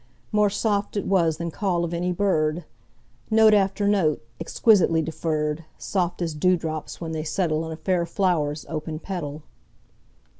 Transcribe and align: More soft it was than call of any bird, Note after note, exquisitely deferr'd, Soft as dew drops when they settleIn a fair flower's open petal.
More 0.31 0.49
soft 0.49 0.97
it 0.97 1.05
was 1.05 1.37
than 1.37 1.51
call 1.51 1.83
of 1.83 1.93
any 1.93 2.11
bird, 2.11 2.65
Note 3.29 3.53
after 3.53 3.87
note, 3.87 4.25
exquisitely 4.39 5.03
deferr'd, 5.03 5.63
Soft 5.77 6.23
as 6.23 6.33
dew 6.33 6.57
drops 6.57 6.99
when 6.99 7.11
they 7.11 7.21
settleIn 7.21 7.71
a 7.71 7.75
fair 7.77 8.07
flower's 8.07 8.65
open 8.67 8.97
petal. 8.97 9.43